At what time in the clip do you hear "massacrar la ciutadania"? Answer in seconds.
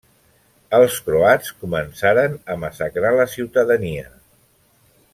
2.65-4.11